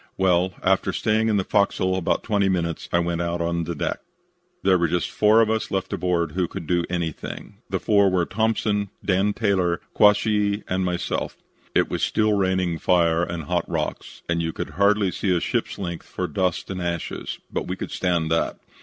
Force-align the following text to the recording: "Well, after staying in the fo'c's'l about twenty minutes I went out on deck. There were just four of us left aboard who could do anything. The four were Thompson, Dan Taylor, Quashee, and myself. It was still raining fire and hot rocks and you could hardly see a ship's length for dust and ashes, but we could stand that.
"Well, 0.17 0.55
after 0.63 0.91
staying 0.91 1.29
in 1.29 1.37
the 1.37 1.43
fo'c's'l 1.45 1.95
about 1.95 2.23
twenty 2.23 2.49
minutes 2.49 2.89
I 2.91 2.97
went 2.97 3.21
out 3.21 3.39
on 3.39 3.63
deck. 3.63 3.99
There 4.63 4.75
were 4.79 4.87
just 4.87 5.11
four 5.11 5.41
of 5.41 5.51
us 5.51 5.69
left 5.69 5.93
aboard 5.93 6.31
who 6.31 6.47
could 6.47 6.65
do 6.65 6.85
anything. 6.89 7.57
The 7.69 7.79
four 7.79 8.09
were 8.09 8.25
Thompson, 8.25 8.89
Dan 9.05 9.33
Taylor, 9.33 9.79
Quashee, 9.93 10.63
and 10.67 10.83
myself. 10.83 11.37
It 11.75 11.87
was 11.87 12.01
still 12.01 12.33
raining 12.33 12.79
fire 12.79 13.21
and 13.21 13.43
hot 13.43 13.69
rocks 13.69 14.23
and 14.27 14.41
you 14.41 14.51
could 14.51 14.71
hardly 14.71 15.11
see 15.11 15.35
a 15.37 15.39
ship's 15.39 15.77
length 15.77 16.07
for 16.07 16.25
dust 16.27 16.71
and 16.71 16.81
ashes, 16.81 17.37
but 17.53 17.67
we 17.67 17.75
could 17.75 17.91
stand 17.91 18.31
that. 18.31 18.57